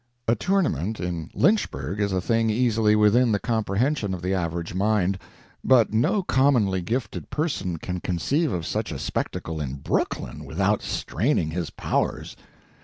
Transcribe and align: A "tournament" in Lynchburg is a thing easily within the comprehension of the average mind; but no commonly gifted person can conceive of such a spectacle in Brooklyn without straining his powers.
A 0.27 0.33
"tournament" 0.33 0.99
in 0.99 1.29
Lynchburg 1.35 1.99
is 2.01 2.11
a 2.11 2.19
thing 2.19 2.49
easily 2.49 2.95
within 2.95 3.31
the 3.31 3.37
comprehension 3.39 4.15
of 4.15 4.23
the 4.23 4.33
average 4.33 4.73
mind; 4.73 5.19
but 5.63 5.93
no 5.93 6.23
commonly 6.23 6.81
gifted 6.81 7.29
person 7.29 7.77
can 7.77 7.99
conceive 7.99 8.51
of 8.51 8.65
such 8.65 8.91
a 8.91 8.97
spectacle 8.97 9.61
in 9.61 9.75
Brooklyn 9.75 10.43
without 10.43 10.81
straining 10.81 11.51
his 11.51 11.69
powers. 11.69 12.35